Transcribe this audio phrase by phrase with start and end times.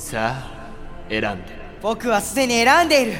[0.00, 0.70] さあ
[1.10, 1.60] 選んで。
[1.82, 3.12] 僕はすでに選んでいる。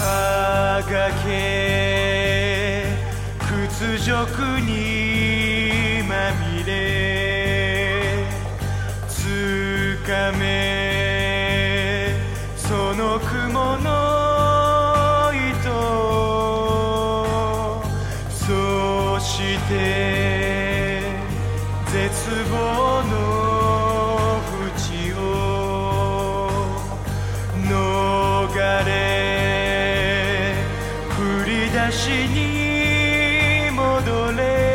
[0.00, 2.86] あがけ
[3.40, 5.51] 屈辱にま
[6.30, 8.24] みれ
[9.08, 12.14] つかめ
[12.56, 13.90] その雲の
[15.34, 15.64] 糸
[18.30, 19.70] そして
[21.86, 22.00] 絶
[22.50, 22.54] 望
[23.04, 23.12] の
[24.70, 25.20] 淵を
[27.66, 27.66] 逃
[28.86, 28.90] れ
[31.10, 31.10] 振
[31.46, 34.71] り出しに戻れ。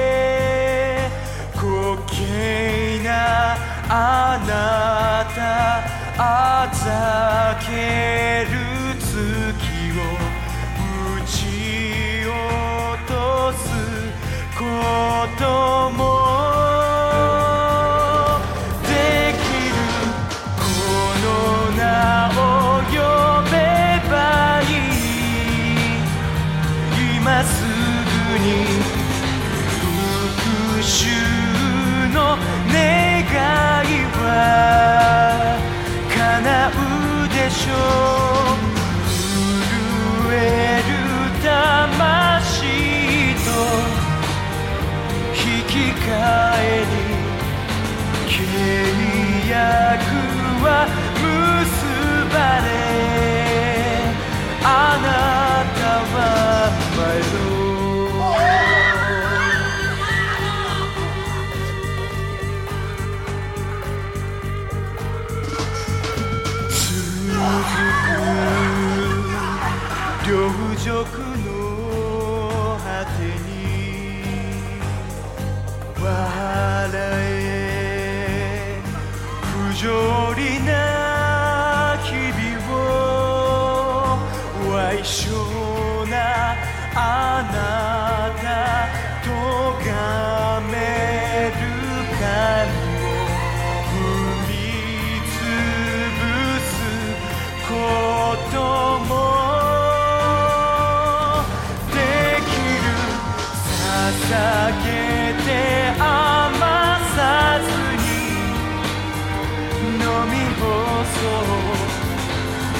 [2.17, 3.55] 滑稽な
[3.89, 5.39] あなた
[6.17, 8.53] あざける
[8.99, 9.13] 月
[9.93, 10.01] を
[10.77, 11.35] 打ち
[12.25, 12.33] 落
[13.05, 13.13] と
[13.53, 13.61] す
[14.57, 14.63] こ
[15.37, 15.56] と
[37.49, 37.77] しょう。
[39.09, 40.35] 震え
[40.87, 40.91] る
[41.43, 41.47] 魂
[43.45, 43.47] と
[45.33, 46.09] 引き換
[46.59, 46.95] えに
[48.27, 48.31] 契
[49.49, 50.16] 約
[71.05, 73.59] の果てに
[76.01, 78.81] 笑え
[79.41, 79.85] 不条
[80.33, 80.71] 理な
[82.03, 84.17] 日々を
[84.63, 85.36] 歪小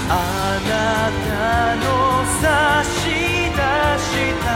[0.10, 0.12] あ
[0.70, 0.72] な
[1.28, 1.86] たの
[2.42, 2.44] 差
[2.84, 2.96] し
[3.52, 3.60] 出
[4.00, 4.10] し
[4.44, 4.48] た。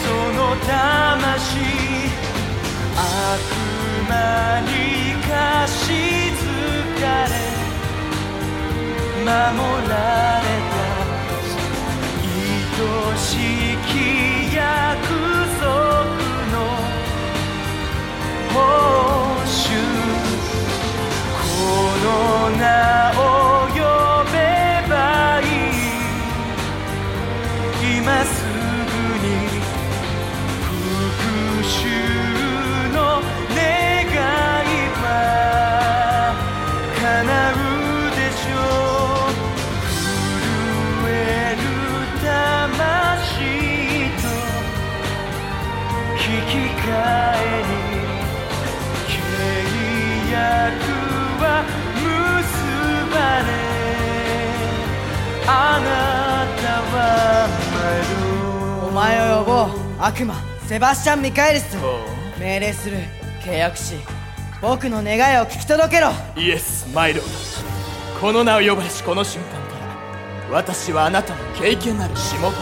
[0.00, 1.46] その魂
[2.96, 3.00] 悪
[4.08, 4.10] 魔
[4.60, 4.72] に
[5.28, 5.30] 貸
[5.74, 5.86] し
[6.32, 6.40] 付
[7.00, 7.30] かれ。
[9.24, 9.28] 守
[9.88, 9.94] ら
[10.40, 10.76] れた
[12.24, 12.38] 愛
[13.18, 13.26] し
[13.86, 13.90] き
[14.56, 14.58] 約
[15.60, 15.68] 束
[16.52, 16.56] の。
[28.08, 28.48] 今すぐ
[29.20, 29.28] に
[30.64, 30.72] 復
[31.60, 31.76] 讐
[32.88, 32.96] の
[33.54, 34.66] 願い
[35.02, 35.04] は
[36.96, 37.04] 叶
[37.52, 37.60] う
[38.16, 38.56] でしょ
[39.28, 39.36] う。
[39.92, 40.00] 震
[41.06, 41.12] え
[41.52, 41.60] る
[42.24, 43.44] 魂
[44.16, 44.24] と
[46.16, 46.90] 引き換
[47.36, 47.70] えに
[49.04, 49.12] 契
[50.32, 50.40] 約
[51.42, 51.44] は
[51.92, 52.56] 結
[53.12, 53.48] ばれ。
[55.46, 55.52] あ
[55.84, 56.07] なた
[58.98, 59.68] 前を呼ぼう。
[60.00, 60.34] 悪魔
[60.66, 62.96] セバスチャン・ミカエリスお命令する
[63.40, 63.94] 契約し
[64.60, 66.10] 僕の願いを聞き届けろ。
[66.36, 67.24] イエスマイロー。
[68.14, 69.58] ドこの名を呼ばしこの瞬間か
[70.48, 72.56] ら私はあなたの経験なるしもべ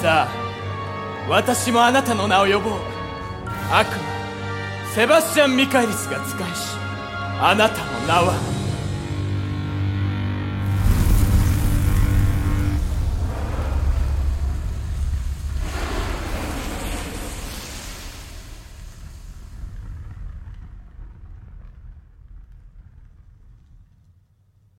[0.00, 2.72] さあ私もあなたの名を呼ぼう。
[3.70, 3.94] 悪魔
[4.94, 6.76] セバスチャン・ミカエリスが使いし
[7.38, 8.59] あなたの名は。